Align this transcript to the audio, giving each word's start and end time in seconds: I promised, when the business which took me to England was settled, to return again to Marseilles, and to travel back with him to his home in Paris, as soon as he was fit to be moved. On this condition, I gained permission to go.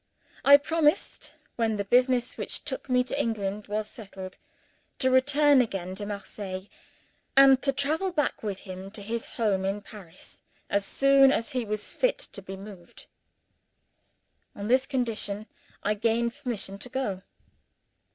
I 0.43 0.57
promised, 0.57 1.35
when 1.57 1.75
the 1.77 1.85
business 1.85 2.35
which 2.35 2.65
took 2.65 2.89
me 2.89 3.03
to 3.03 3.21
England 3.21 3.67
was 3.67 3.87
settled, 3.87 4.39
to 4.97 5.11
return 5.11 5.61
again 5.61 5.93
to 5.93 6.07
Marseilles, 6.07 6.69
and 7.37 7.61
to 7.61 7.71
travel 7.71 8.11
back 8.11 8.41
with 8.41 8.61
him 8.61 8.89
to 8.93 9.03
his 9.03 9.25
home 9.37 9.63
in 9.63 9.79
Paris, 9.81 10.41
as 10.71 10.85
soon 10.85 11.31
as 11.31 11.51
he 11.51 11.65
was 11.65 11.91
fit 11.91 12.17
to 12.17 12.41
be 12.41 12.57
moved. 12.57 13.05
On 14.55 14.67
this 14.69 14.87
condition, 14.87 15.45
I 15.83 15.93
gained 15.93 16.33
permission 16.35 16.79
to 16.79 16.89
go. 16.89 17.21